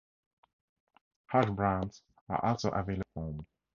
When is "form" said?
3.13-3.45